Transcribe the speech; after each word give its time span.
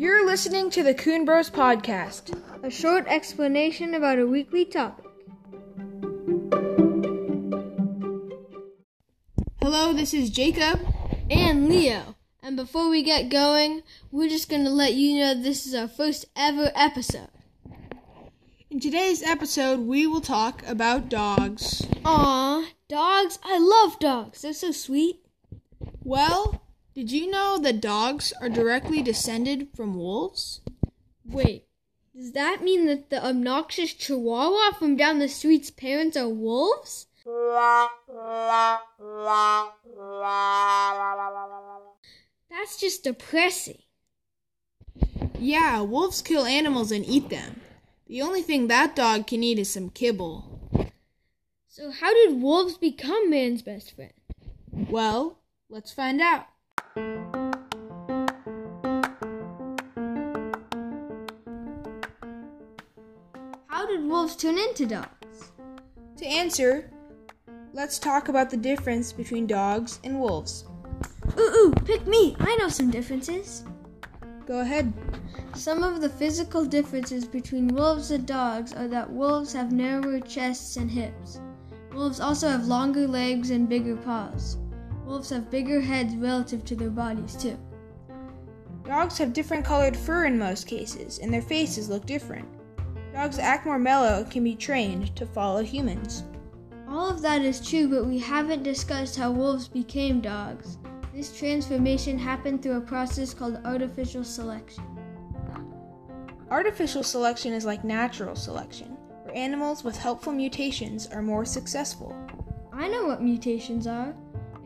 You're 0.00 0.24
listening 0.24 0.70
to 0.70 0.82
the 0.82 0.94
Coon 0.94 1.26
Bros 1.26 1.50
podcast, 1.50 2.34
a 2.62 2.70
short 2.70 3.04
explanation 3.06 3.92
about 3.92 4.18
a 4.18 4.26
weekly 4.26 4.64
topic. 4.64 5.04
Hello, 9.60 9.92
this 9.92 10.14
is 10.14 10.30
Jacob 10.30 10.80
and 11.28 11.68
Leo. 11.68 12.16
And 12.42 12.56
before 12.56 12.88
we 12.88 13.02
get 13.02 13.28
going, 13.28 13.82
we're 14.10 14.30
just 14.30 14.48
going 14.48 14.64
to 14.64 14.70
let 14.70 14.94
you 14.94 15.18
know 15.18 15.34
this 15.34 15.66
is 15.66 15.74
our 15.74 15.86
first 15.86 16.24
ever 16.34 16.72
episode. 16.74 17.28
In 18.70 18.80
today's 18.80 19.22
episode, 19.22 19.80
we 19.80 20.06
will 20.06 20.22
talk 20.22 20.66
about 20.66 21.10
dogs. 21.10 21.86
Aw, 22.06 22.64
dogs? 22.88 23.38
I 23.44 23.58
love 23.58 23.98
dogs. 23.98 24.40
They're 24.40 24.54
so 24.54 24.72
sweet. 24.72 25.20
Well, 26.02 26.62
did 26.94 27.10
you 27.10 27.30
know 27.30 27.58
that 27.58 27.80
dogs 27.80 28.32
are 28.40 28.48
directly 28.48 29.02
descended 29.02 29.68
from 29.74 29.94
wolves? 29.94 30.60
Wait, 31.24 31.66
does 32.14 32.32
that 32.32 32.62
mean 32.62 32.86
that 32.86 33.10
the 33.10 33.24
obnoxious 33.24 33.94
chihuahua 33.94 34.72
from 34.72 34.96
down 34.96 35.18
the 35.18 35.28
street's 35.28 35.70
parents 35.70 36.16
are 36.16 36.28
wolves? 36.28 37.06
That's 42.50 42.78
just 42.78 43.04
depressing. 43.04 43.78
Yeah, 45.38 45.80
wolves 45.82 46.20
kill 46.20 46.44
animals 46.44 46.90
and 46.92 47.06
eat 47.06 47.28
them. 47.30 47.60
The 48.06 48.22
only 48.22 48.42
thing 48.42 48.66
that 48.66 48.96
dog 48.96 49.26
can 49.28 49.44
eat 49.44 49.58
is 49.58 49.70
some 49.70 49.90
kibble. 49.90 50.60
So, 51.68 51.90
how 51.92 52.12
did 52.12 52.42
wolves 52.42 52.76
become 52.76 53.30
man's 53.30 53.62
best 53.62 53.94
friend? 53.94 54.12
Well, 54.72 55.38
let's 55.68 55.92
find 55.92 56.20
out. 56.20 56.46
How 56.96 57.02
did 63.86 64.04
wolves 64.04 64.34
turn 64.34 64.58
into 64.58 64.86
dogs? 64.86 65.52
To 66.16 66.26
answer, 66.26 66.90
let's 67.72 68.00
talk 68.00 68.28
about 68.28 68.50
the 68.50 68.56
difference 68.56 69.12
between 69.12 69.46
dogs 69.46 70.00
and 70.02 70.18
wolves. 70.18 70.64
Ooh, 71.38 71.42
ooh, 71.42 71.72
pick 71.84 72.08
me! 72.08 72.34
I 72.40 72.56
know 72.56 72.68
some 72.68 72.90
differences. 72.90 73.62
Go 74.46 74.58
ahead. 74.58 74.92
Some 75.54 75.84
of 75.84 76.00
the 76.00 76.08
physical 76.08 76.64
differences 76.64 77.24
between 77.24 77.68
wolves 77.68 78.10
and 78.10 78.26
dogs 78.26 78.72
are 78.72 78.88
that 78.88 79.08
wolves 79.08 79.52
have 79.52 79.70
narrower 79.70 80.18
chests 80.18 80.76
and 80.76 80.90
hips. 80.90 81.38
Wolves 81.92 82.18
also 82.18 82.48
have 82.48 82.66
longer 82.66 83.06
legs 83.06 83.50
and 83.50 83.68
bigger 83.68 83.94
paws. 83.96 84.56
Wolves 85.10 85.30
have 85.30 85.50
bigger 85.50 85.80
heads 85.80 86.14
relative 86.14 86.64
to 86.66 86.76
their 86.76 86.88
bodies, 86.88 87.34
too. 87.34 87.58
Dogs 88.84 89.18
have 89.18 89.32
different 89.32 89.64
colored 89.64 89.96
fur 89.96 90.26
in 90.26 90.38
most 90.38 90.68
cases, 90.68 91.18
and 91.18 91.34
their 91.34 91.42
faces 91.42 91.88
look 91.88 92.06
different. 92.06 92.46
Dogs 93.12 93.40
act 93.40 93.66
more 93.66 93.76
mellow 93.76 94.20
and 94.20 94.30
can 94.30 94.44
be 94.44 94.54
trained 94.54 95.16
to 95.16 95.26
follow 95.26 95.64
humans. 95.64 96.22
All 96.88 97.10
of 97.10 97.22
that 97.22 97.42
is 97.42 97.60
true, 97.60 97.88
but 97.88 98.06
we 98.06 98.20
haven't 98.20 98.62
discussed 98.62 99.16
how 99.16 99.32
wolves 99.32 99.66
became 99.66 100.20
dogs. 100.20 100.78
This 101.12 101.36
transformation 101.36 102.16
happened 102.16 102.62
through 102.62 102.76
a 102.76 102.80
process 102.80 103.34
called 103.34 103.58
artificial 103.64 104.22
selection. 104.22 104.84
Artificial 106.52 107.02
selection 107.02 107.52
is 107.52 107.64
like 107.64 107.82
natural 107.82 108.36
selection, 108.36 108.96
where 109.24 109.36
animals 109.36 109.82
with 109.82 109.96
helpful 109.96 110.32
mutations 110.32 111.08
are 111.08 111.20
more 111.20 111.44
successful. 111.44 112.14
I 112.72 112.86
know 112.86 113.06
what 113.06 113.20
mutations 113.24 113.88
are. 113.88 114.14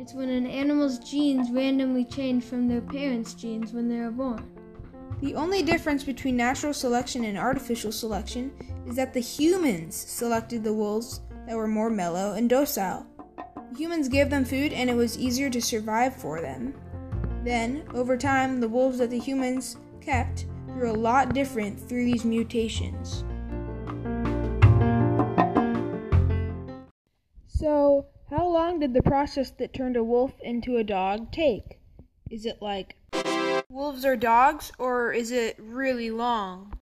It's 0.04 0.12
when 0.12 0.28
an 0.28 0.46
animal's 0.46 0.98
genes 0.98 1.50
randomly 1.50 2.04
change 2.04 2.44
from 2.44 2.68
their 2.68 2.82
parents' 2.82 3.32
genes 3.32 3.72
when 3.72 3.88
they 3.88 4.00
are 4.00 4.10
born. 4.10 4.46
The 5.22 5.34
only 5.34 5.62
difference 5.62 6.04
between 6.04 6.36
natural 6.36 6.74
selection 6.74 7.24
and 7.24 7.38
artificial 7.38 7.90
selection 7.90 8.52
is 8.86 8.96
that 8.96 9.14
the 9.14 9.20
humans 9.20 9.96
selected 9.96 10.62
the 10.62 10.74
wolves 10.74 11.22
that 11.46 11.56
were 11.56 11.66
more 11.66 11.88
mellow 11.88 12.34
and 12.34 12.50
docile. 12.50 13.06
Humans 13.78 14.10
gave 14.10 14.28
them 14.28 14.44
food 14.44 14.74
and 14.74 14.90
it 14.90 14.94
was 14.94 15.16
easier 15.16 15.48
to 15.48 15.62
survive 15.62 16.14
for 16.14 16.42
them. 16.42 16.74
Then, 17.42 17.84
over 17.94 18.18
time, 18.18 18.60
the 18.60 18.68
wolves 18.68 18.98
that 18.98 19.08
the 19.08 19.18
humans 19.18 19.78
kept 20.02 20.44
grew 20.66 20.90
a 20.90 20.92
lot 20.92 21.32
different 21.32 21.80
through 21.80 22.04
these 22.04 22.26
mutations. 22.26 23.24
So, 27.64 28.08
how 28.28 28.46
long 28.46 28.80
did 28.80 28.92
the 28.92 29.00
process 29.00 29.48
that 29.52 29.72
turned 29.72 29.96
a 29.96 30.04
wolf 30.04 30.38
into 30.42 30.76
a 30.76 30.84
dog 30.84 31.32
take? 31.32 31.78
Is 32.30 32.44
it 32.44 32.60
like 32.60 32.96
wolves 33.70 34.04
are 34.04 34.16
dogs, 34.16 34.70
or 34.78 35.14
is 35.14 35.30
it 35.30 35.56
really 35.58 36.10
long? 36.10 36.78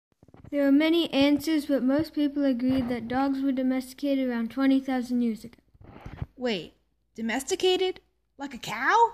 There 0.50 0.66
are 0.66 0.72
many 0.72 1.12
answers, 1.12 1.66
but 1.66 1.82
most 1.82 2.14
people 2.14 2.46
agree 2.46 2.80
that 2.80 3.08
dogs 3.08 3.42
were 3.42 3.52
domesticated 3.52 4.26
around 4.26 4.52
20,000 4.52 5.20
years 5.20 5.44
ago. 5.44 5.58
Wait, 6.38 6.72
Domesticated? 7.14 8.00
Like 8.38 8.54
a 8.54 8.58
cow? 8.58 9.12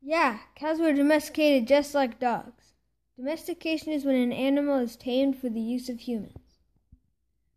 Yeah, 0.00 0.38
cows 0.54 0.78
were 0.78 0.92
domesticated 0.92 1.66
just 1.66 1.92
like 1.92 2.20
dogs. 2.20 2.74
Domestication 3.16 3.92
is 3.92 4.04
when 4.04 4.14
an 4.14 4.30
animal 4.30 4.78
is 4.78 4.94
tamed 4.94 5.38
for 5.38 5.48
the 5.48 5.60
use 5.60 5.88
of 5.88 5.98
humans. 5.98 6.43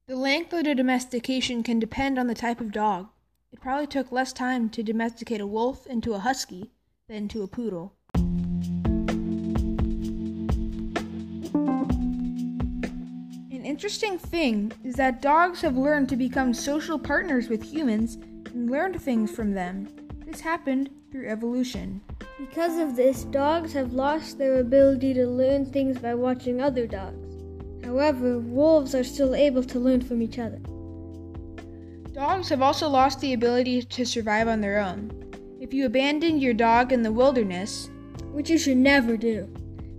The 0.08 0.16
length 0.16 0.54
of 0.54 0.64
the 0.64 0.74
domestication 0.74 1.64
can 1.64 1.80
depend 1.80 2.18
on 2.18 2.28
the 2.28 2.34
type 2.34 2.62
of 2.62 2.72
dog. 2.72 3.10
It 3.52 3.60
probably 3.60 3.88
took 3.88 4.10
less 4.10 4.32
time 4.32 4.70
to 4.70 4.82
domesticate 4.82 5.42
a 5.42 5.46
wolf 5.46 5.86
into 5.86 6.14
a 6.14 6.20
husky 6.20 6.72
than 7.10 7.28
to 7.28 7.44
a 7.44 7.48
poodle. 7.48 7.92
An 13.52 13.66
interesting 13.66 14.18
thing 14.18 14.72
is 14.82 14.96
that 14.96 15.22
dogs 15.22 15.60
have 15.60 15.76
learned 15.76 16.08
to 16.08 16.16
become 16.16 16.54
social 16.54 16.98
partners 16.98 17.50
with 17.50 17.62
humans 17.62 18.16
and 18.54 18.72
learned 18.72 19.02
things 19.02 19.30
from 19.30 19.52
them. 19.52 19.90
This 20.26 20.40
happened 20.40 20.90
through 21.12 21.28
evolution. 21.28 22.00
Because 22.40 22.78
of 22.78 22.96
this, 22.96 23.26
dogs 23.26 23.74
have 23.74 23.92
lost 23.92 24.38
their 24.38 24.62
ability 24.62 25.14
to 25.16 25.28
learn 25.28 25.66
things 25.66 25.98
by 26.00 26.16
watching 26.16 26.62
other 26.62 26.88
dogs. 26.88 27.27
However, 27.98 28.38
wolves 28.38 28.94
are 28.94 29.04
still 29.04 29.34
able 29.34 29.64
to 29.64 29.80
learn 29.80 30.02
from 30.02 30.22
each 30.22 30.38
other. 30.38 30.60
Dogs 32.14 32.48
have 32.50 32.62
also 32.62 32.88
lost 32.88 33.20
the 33.20 33.34
ability 33.34 33.82
to 33.82 34.06
survive 34.06 34.48
on 34.48 34.62
their 34.62 34.78
own. 34.78 35.10
If 35.60 35.74
you 35.74 35.88
abandoned 35.88 36.40
your 36.40 36.54
dog 36.54 36.94
in 36.94 37.02
the 37.02 37.12
wilderness, 37.12 37.90
which 38.34 38.52
you 38.52 38.60
should 38.60 38.78
never 38.78 39.18
do. 39.18 39.52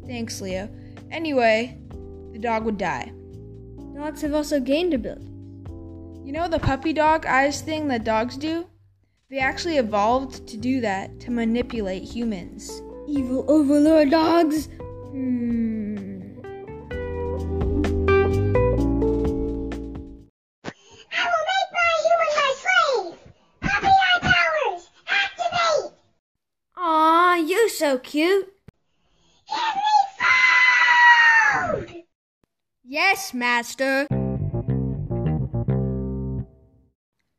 Thanks, 0.06 0.41
Leo. 0.41 0.69
Anyway, 1.10 1.76
the 2.32 2.38
dog 2.38 2.64
would 2.66 2.78
die. 2.78 3.12
Dogs 3.97 4.22
have 4.22 4.32
also 4.32 4.60
gained 4.60 4.94
abilities. 4.94 5.26
You 6.25 6.32
know 6.32 6.47
the 6.47 6.60
puppy 6.60 6.92
dog 6.92 7.26
eyes 7.26 7.62
thing 7.62 7.88
that 7.88 8.04
dogs 8.04 8.37
do? 8.37 8.64
They 9.28 9.41
actually 9.41 9.78
evolved 9.78 10.47
to 10.47 10.56
do 10.56 10.81
that 10.82 11.19
to 11.20 11.32
manipulate 11.32 12.04
humans. 12.04 12.81
Evil 13.08 13.44
overlord 13.48 14.12
dogs? 14.12 14.69
Hmm. 15.10 15.88
So 27.88 27.97
cute. 27.97 28.53
Yes, 32.84 33.32
Master. 33.32 34.06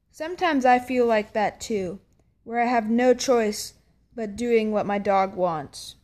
Sometimes 0.09 0.65
I 0.65 0.79
feel 0.79 1.05
like 1.05 1.33
that 1.33 1.61
too, 1.61 1.99
where 2.43 2.59
I 2.59 2.65
have 2.65 2.89
no 2.89 3.13
choice 3.13 3.75
but 4.15 4.35
doing 4.35 4.71
what 4.71 4.87
my 4.87 4.97
dog 4.97 5.35
wants. 5.35 5.95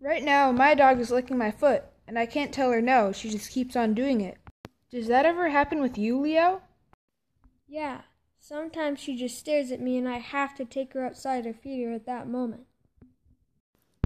Right 0.00 0.24
now, 0.24 0.50
my 0.50 0.74
dog 0.74 0.98
is 0.98 1.12
licking 1.12 1.38
my 1.38 1.52
foot, 1.52 1.84
and 2.08 2.18
I 2.18 2.26
can't 2.26 2.52
tell 2.52 2.72
her 2.72 2.82
no, 2.82 3.12
she 3.12 3.30
just 3.30 3.52
keeps 3.52 3.76
on 3.76 3.94
doing 3.94 4.20
it. 4.20 4.38
Does 4.90 5.06
that 5.06 5.24
ever 5.24 5.50
happen 5.50 5.80
with 5.80 5.96
you, 5.96 6.18
Leo? 6.18 6.62
Yeah, 7.68 8.00
sometimes 8.40 8.98
she 8.98 9.16
just 9.16 9.38
stares 9.38 9.70
at 9.70 9.80
me 9.80 9.96
and 9.96 10.08
I 10.08 10.18
have 10.18 10.56
to 10.56 10.64
take 10.64 10.92
her 10.94 11.06
outside 11.06 11.46
or 11.46 11.54
feed 11.54 11.84
her 11.84 11.92
at 11.92 12.06
that 12.06 12.26
moment. 12.26 12.66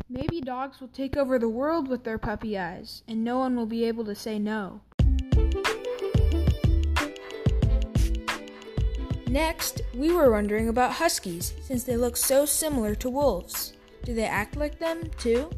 Maybe 0.08 0.41
dogs 0.41 0.81
will 0.81 0.88
take 0.88 1.17
over 1.17 1.38
the 1.38 1.49
world 1.49 1.88
with 1.88 2.05
their 2.05 2.19
puppy 2.19 2.58
eyes, 2.58 3.02
and 3.06 3.23
no 3.23 3.38
one 3.38 3.56
will 3.56 3.67
be 3.67 3.85
able 3.85 4.05
to 4.05 4.14
say 4.14 4.38
no. 4.38 4.81
Next, 9.29 9.82
we 9.94 10.12
were 10.12 10.32
wondering 10.32 10.69
about 10.69 10.93
huskies, 10.93 11.55
since 11.62 11.85
they 11.85 11.97
look 11.97 12.17
so 12.17 12.44
similar 12.44 12.94
to 12.97 13.08
wolves. 13.08 13.75
Do 14.05 14.14
they 14.14 14.25
act 14.25 14.56
like 14.56 14.79
them, 14.79 15.08
too? 15.19 15.50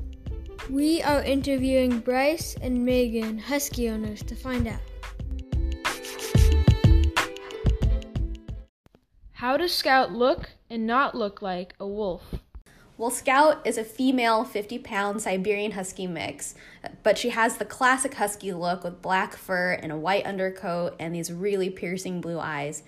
We 0.69 1.03
are 1.03 1.23
interviewing 1.23 2.01
Bryce 2.01 2.55
and 2.61 2.85
Megan, 2.85 3.39
husky 3.39 3.89
owners, 3.89 4.23
to 4.25 4.35
find 4.35 4.69
out. 4.69 4.81
How 9.33 9.57
does 9.57 9.75
Scout 9.75 10.13
look 10.13 10.51
and 10.71 10.87
not 10.87 11.15
look 11.15 11.43
like 11.43 11.75
a 11.81 11.87
wolf? 11.87 12.23
Well, 12.99 13.11
Scout 13.11 13.67
is 13.67 13.79
a 13.79 13.85
female 13.85 14.45
50 14.45 14.79
pound 14.79 15.23
Siberian 15.23 15.73
Husky 15.73 16.07
mix, 16.07 16.55
but 17.03 17.17
she 17.17 17.31
has 17.31 17.57
the 17.57 17.65
classic 17.65 18.15
Husky 18.15 18.53
look 18.53 18.85
with 18.85 19.01
black 19.01 19.35
fur 19.35 19.73
and 19.73 19.91
a 19.91 19.97
white 19.97 20.27
undercoat 20.27 20.95
and 20.99 21.15
these 21.15 21.33
really 21.33 21.71
piercing 21.71 22.21
blue 22.21 22.39
eyes. 22.39 22.83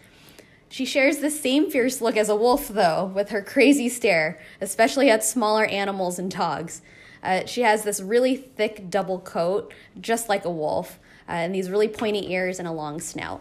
She 0.69 0.85
shares 0.85 1.19
the 1.19 1.31
same 1.31 1.71
fierce 1.71 2.01
look 2.01 2.17
as 2.17 2.29
a 2.29 2.37
wolf, 2.37 2.69
though, 2.69 3.07
with 3.15 3.31
her 3.31 3.41
crazy 3.41 3.89
stare, 3.89 4.39
especially 4.61 5.09
at 5.09 5.25
smaller 5.25 5.65
animals 5.65 6.19
and 6.19 6.31
dogs. 6.31 6.83
Uh, 7.23 7.47
she 7.47 7.63
has 7.63 7.85
this 7.85 8.01
really 8.01 8.37
thick 8.37 8.91
double 8.91 9.21
coat, 9.21 9.73
just 9.99 10.29
like 10.29 10.45
a 10.45 10.51
wolf, 10.51 10.99
uh, 11.29 11.33
and 11.33 11.55
these 11.55 11.71
really 11.71 11.89
pointy 11.89 12.31
ears 12.31 12.59
and 12.59 12.69
a 12.69 12.73
long 12.73 13.01
snout. 13.01 13.41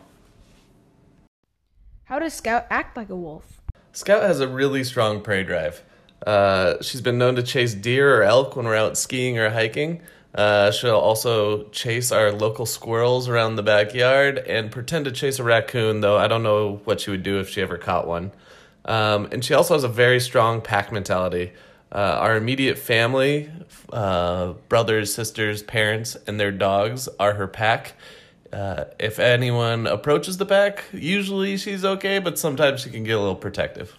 How 2.06 2.20
does 2.20 2.34
Scout 2.34 2.68
act 2.70 2.96
like 2.96 3.10
a 3.10 3.16
wolf? 3.16 3.62
Scout 3.92 4.24
has 4.24 4.40
a 4.40 4.48
really 4.48 4.84
strong 4.84 5.20
prey 5.20 5.44
drive. 5.44 5.84
Uh, 6.26 6.82
she's 6.82 7.02
been 7.02 7.18
known 7.18 7.36
to 7.36 7.44
chase 7.44 7.74
deer 7.74 8.20
or 8.20 8.24
elk 8.24 8.56
when 8.56 8.66
we're 8.66 8.76
out 8.76 8.98
skiing 8.98 9.38
or 9.38 9.50
hiking. 9.50 10.02
Uh, 10.34 10.72
she'll 10.72 10.96
also 10.96 11.70
chase 11.70 12.12
our 12.12 12.32
local 12.32 12.66
squirrels 12.66 13.30
around 13.30 13.56
the 13.56 13.64
backyard 13.64 14.40
and 14.40 14.72
pretend 14.72 15.06
to 15.06 15.12
chase 15.12 15.38
a 15.40 15.44
raccoon, 15.44 16.02
though 16.02 16.18
I 16.18 16.28
don't 16.28 16.44
know 16.44 16.82
what 16.86 17.02
she 17.02 17.12
would 17.12 17.24
do 17.24 17.40
if 17.40 17.50
she 17.50 17.62
ever 17.62 17.78
caught 17.78 18.08
one. 18.08 18.32
Um, 18.86 19.30
and 19.32 19.46
she 19.46 19.54
also 19.54 19.76
has 19.76 19.84
a 19.84 19.90
very 19.90 20.20
strong 20.20 20.62
pack 20.62 20.92
mentality. 20.92 21.52
Uh, 21.92 22.18
our 22.20 22.36
immediate 22.36 22.80
family, 22.80 23.52
uh, 23.92 24.54
brothers, 24.68 25.14
sisters, 25.14 25.62
parents, 25.62 26.18
and 26.26 26.40
their 26.40 26.52
dogs 26.52 27.08
are 27.20 27.36
her 27.36 27.48
pack. 27.48 27.94
Uh, 28.52 28.86
if 29.00 29.20
anyone 29.20 29.86
approaches 29.86 30.38
the 30.38 30.46
pack, 30.46 30.86
usually 30.92 31.58
she's 31.58 31.86
okay, 31.86 32.18
but 32.18 32.40
sometimes 32.40 32.82
she 32.82 32.90
can 32.90 33.04
get 33.04 33.14
a 33.14 33.20
little 33.20 33.36
protective. 33.36 33.96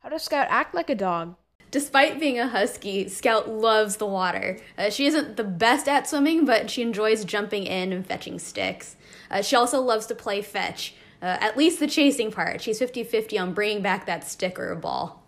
How 0.00 0.10
does 0.10 0.22
Scout 0.22 0.46
act 0.50 0.74
like 0.74 0.90
a 0.90 0.94
dog? 0.94 1.36
Despite 1.72 2.20
being 2.20 2.38
a 2.38 2.48
husky, 2.48 3.08
Scout 3.08 3.48
loves 3.48 3.96
the 3.96 4.06
water. 4.06 4.58
Uh, 4.76 4.90
she 4.90 5.06
isn't 5.06 5.38
the 5.38 5.42
best 5.42 5.88
at 5.88 6.06
swimming, 6.06 6.44
but 6.44 6.68
she 6.68 6.82
enjoys 6.82 7.24
jumping 7.24 7.64
in 7.64 7.94
and 7.94 8.06
fetching 8.06 8.38
sticks. 8.38 8.94
Uh, 9.30 9.40
she 9.40 9.56
also 9.56 9.80
loves 9.80 10.04
to 10.06 10.14
play 10.14 10.42
fetch, 10.42 10.94
uh, 11.22 11.38
at 11.40 11.56
least 11.56 11.80
the 11.80 11.86
chasing 11.86 12.30
part. 12.30 12.60
She's 12.60 12.78
50 12.78 13.04
50 13.04 13.38
on 13.38 13.54
bringing 13.54 13.80
back 13.82 14.04
that 14.04 14.22
stick 14.28 14.58
or 14.58 14.70
a 14.70 14.76
ball. 14.76 15.22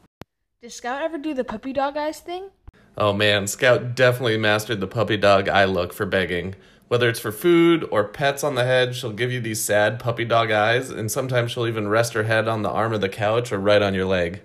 Does 0.62 0.74
Scout 0.74 1.00
ever 1.00 1.16
do 1.16 1.32
the 1.32 1.44
puppy 1.44 1.72
dog 1.72 1.96
eyes 1.96 2.20
thing? 2.20 2.50
Oh 2.98 3.14
man, 3.14 3.46
Scout 3.46 3.94
definitely 3.94 4.36
mastered 4.36 4.80
the 4.80 4.86
puppy 4.86 5.16
dog 5.16 5.48
eye 5.48 5.64
look 5.64 5.94
for 5.94 6.04
begging. 6.04 6.56
Whether 6.88 7.08
it's 7.08 7.20
for 7.20 7.32
food 7.32 7.88
or 7.90 8.04
pets 8.04 8.44
on 8.44 8.54
the 8.54 8.64
head, 8.64 8.94
she'll 8.94 9.12
give 9.12 9.32
you 9.32 9.40
these 9.40 9.64
sad 9.64 9.98
puppy 9.98 10.26
dog 10.26 10.50
eyes, 10.50 10.90
and 10.90 11.10
sometimes 11.10 11.52
she'll 11.52 11.66
even 11.66 11.88
rest 11.88 12.12
her 12.12 12.24
head 12.24 12.48
on 12.48 12.60
the 12.60 12.70
arm 12.70 12.92
of 12.92 13.00
the 13.00 13.08
couch 13.08 13.50
or 13.50 13.58
right 13.58 13.80
on 13.80 13.94
your 13.94 14.04
leg. 14.04 14.42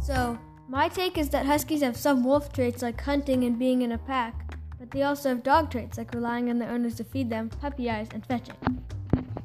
So, 0.00 0.38
my 0.68 0.88
take 0.88 1.18
is 1.18 1.28
that 1.30 1.46
Huskies 1.46 1.82
have 1.82 1.96
some 1.96 2.24
wolf 2.24 2.52
traits 2.52 2.82
like 2.82 3.00
hunting 3.00 3.44
and 3.44 3.58
being 3.58 3.82
in 3.82 3.92
a 3.92 3.98
pack, 3.98 4.54
but 4.78 4.90
they 4.90 5.02
also 5.02 5.28
have 5.28 5.42
dog 5.42 5.70
traits 5.70 5.98
like 5.98 6.14
relying 6.14 6.48
on 6.48 6.58
their 6.58 6.70
owners 6.70 6.94
to 6.96 7.04
feed 7.04 7.28
them, 7.28 7.48
puppy 7.48 7.90
eyes, 7.90 8.08
and 8.14 8.24
fetching. 8.24 8.56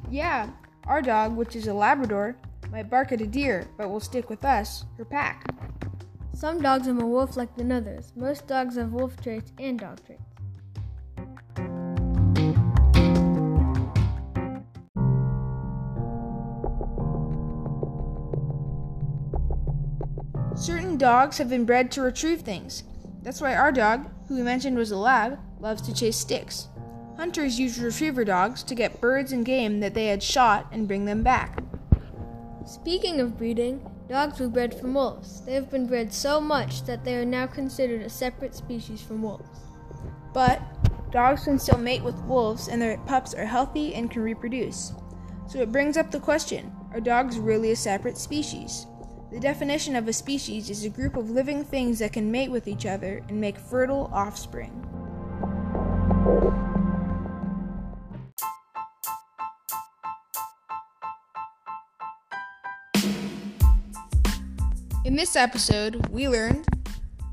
Yeah, 0.10 0.50
our 0.86 1.02
dog, 1.02 1.36
which 1.36 1.56
is 1.56 1.68
a 1.68 1.74
Labrador, 1.74 2.38
might 2.72 2.90
bark 2.90 3.12
at 3.12 3.22
a 3.22 3.28
deer, 3.28 3.68
but 3.78 3.90
will 3.90 4.00
stick 4.00 4.30
with 4.30 4.46
us, 4.46 4.86
her 4.98 5.06
pack. 5.06 5.46
Some 6.34 6.62
dogs 6.62 6.88
are 6.88 6.94
more 6.94 7.10
wolf 7.10 7.38
like 7.38 7.56
than 7.56 7.72
others. 7.72 8.14
Most 8.16 8.48
dogs 8.48 8.76
have 8.76 8.92
wolf 8.94 9.20
traits 9.22 9.52
and 9.58 9.80
dog 9.80 10.06
traits. 10.06 10.25
Certain 20.66 20.98
dogs 20.98 21.38
have 21.38 21.48
been 21.48 21.64
bred 21.64 21.92
to 21.92 22.02
retrieve 22.02 22.42
things. 22.42 22.86
That's 23.22 23.40
why 23.40 23.54
our 23.54 23.72
dog, 23.72 24.10
who 24.28 24.38
we 24.38 24.42
mentioned 24.42 24.76
was 24.76 24.90
a 24.90 24.98
lab, 24.98 25.38
loves 25.60 25.84
to 25.84 25.94
chase 25.94 26.18
sticks. 26.18 26.70
Hunters 27.18 27.60
use 27.60 27.78
retriever 27.78 28.26
dogs 28.26 28.64
to 28.64 28.74
get 28.74 29.00
birds 29.00 29.32
and 29.32 29.46
game 29.46 29.80
that 29.82 29.94
they 29.94 30.08
had 30.08 30.24
shot 30.24 30.66
and 30.72 30.88
bring 30.88 31.06
them 31.06 31.22
back. 31.22 31.60
Speaking 32.66 33.20
of 33.20 33.38
breeding, 33.38 33.88
dogs 34.10 34.40
were 34.40 34.48
bred 34.48 34.74
from 34.74 34.96
wolves. 34.96 35.46
They 35.46 35.54
have 35.54 35.70
been 35.70 35.86
bred 35.86 36.12
so 36.12 36.42
much 36.42 36.84
that 36.86 37.06
they 37.06 37.16
are 37.16 37.26
now 37.26 37.46
considered 37.46 38.02
a 38.02 38.10
separate 38.10 38.56
species 38.56 39.04
from 39.04 39.22
wolves. 39.22 39.60
But 40.34 40.60
dogs 41.12 41.44
can 41.44 41.60
still 41.60 41.78
mate 41.78 42.04
with 42.04 42.18
wolves 42.24 42.70
and 42.70 42.82
their 42.82 42.98
pups 43.06 43.36
are 43.36 43.46
healthy 43.46 43.94
and 43.94 44.10
can 44.10 44.24
reproduce. 44.24 44.94
So 45.48 45.60
it 45.60 45.72
brings 45.72 45.96
up 45.96 46.10
the 46.10 46.20
question 46.20 46.76
are 46.92 47.00
dogs 47.00 47.38
really 47.38 47.70
a 47.70 47.76
separate 47.76 48.18
species? 48.18 48.88
The 49.36 49.42
definition 49.42 49.98
of 49.98 50.08
a 50.08 50.14
species 50.14 50.70
is 50.70 50.86
a 50.86 50.90
group 50.90 51.18
of 51.18 51.30
living 51.30 51.66
things 51.66 52.00
that 52.00 52.14
can 52.14 52.32
mate 52.32 52.50
with 52.50 52.70
each 52.70 52.86
other 52.86 53.22
and 53.28 53.42
make 53.42 53.58
fertile 53.58 54.10
offspring. 54.14 54.72
In 65.04 65.18
this 65.18 65.36
episode, 65.36 66.08
we 66.08 66.30
learned 66.30 66.66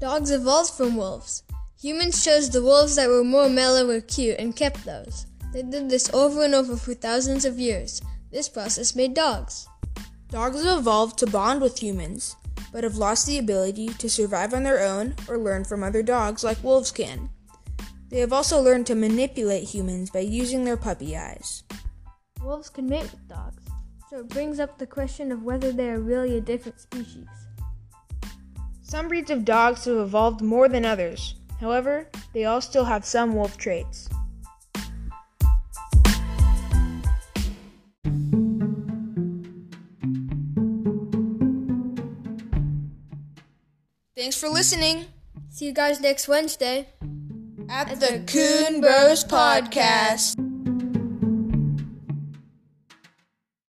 Dogs 0.01 0.33
evolved 0.33 0.73
from 0.73 0.97
wolves. 0.97 1.45
Humans 1.81 2.25
chose 2.25 2.51
the 2.51 2.65
wolves 2.65 2.97
that 2.97 3.09
were 3.09 3.23
more 3.23 3.49
mellow 3.49 3.89
or 3.89 4.01
cute 4.01 4.41
and 4.41 4.57
kept 4.57 4.85
those. 4.85 5.27
They 5.53 5.63
did 5.63 5.89
this 5.89 6.13
over 6.13 6.43
and 6.43 6.53
over 6.57 6.77
for 6.77 6.95
thousands 6.95 7.45
of 7.45 7.61
years. 7.61 8.03
This 8.33 8.49
process 8.49 8.97
made 8.97 9.15
dogs. 9.15 9.69
Dogs 10.33 10.65
have 10.65 10.79
evolved 10.79 11.19
to 11.19 11.27
bond 11.27 11.61
with 11.61 11.83
humans, 11.83 12.37
but 12.73 12.85
have 12.85 12.97
lost 12.97 13.27
the 13.27 13.37
ability 13.37 13.89
to 13.89 14.09
survive 14.09 14.55
on 14.55 14.63
their 14.63 14.81
own 14.81 15.15
or 15.29 15.37
learn 15.37 15.63
from 15.63 15.83
other 15.83 16.03
dogs 16.03 16.43
like 16.43 16.65
wolves 16.65 16.91
can. 16.91 17.29
They 18.09 18.21
have 18.21 18.33
also 18.33 18.59
learned 18.59 18.87
to 18.87 18.95
manipulate 18.95 19.65
humans 19.65 20.09
by 20.09 20.21
using 20.21 20.65
their 20.65 20.79
puppy 20.79 21.19
eyes. 21.19 21.65
Wolves 22.43 22.71
can 22.71 22.89
mate 22.89 23.03
with 23.03 23.29
dogs, 23.29 23.63
so 24.09 24.21
it 24.21 24.29
brings 24.29 24.59
up 24.59 24.79
the 24.79 24.87
question 24.87 25.33
of 25.33 25.43
whether 25.43 25.71
they 25.71 25.91
are 25.91 26.01
really 26.01 26.39
a 26.39 26.41
different 26.41 26.81
species. 26.81 27.29
Some 28.81 29.09
breeds 29.09 29.31
of 29.31 29.45
dogs 29.45 29.85
have 29.85 29.99
evolved 29.99 30.41
more 30.41 30.67
than 30.67 30.87
others. 30.87 31.35
However, 31.61 32.09
they 32.33 32.47
all 32.47 32.63
still 32.63 32.85
have 32.85 33.05
some 33.05 33.35
wolf 33.35 33.59
traits. 33.59 34.09
Thanks 44.23 44.39
for 44.39 44.49
listening 44.49 45.07
See 45.51 45.67
you 45.67 45.73
guys 45.73 46.01
next 46.01 46.29
Wednesday. 46.29 46.87
at 47.69 47.99
the 47.99 48.23
Coon 48.25 48.81
Bros 48.81 49.25
Podcast. 49.25 50.42